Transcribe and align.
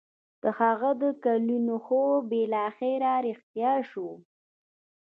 د 0.43 0.45
هغه 0.59 0.89
د 1.01 1.03
کلونو 1.23 1.75
خوب 1.85 2.19
بالاخره 2.31 3.13
رښتيا 3.27 3.73
شوی 3.89 4.05
و. 4.17 4.21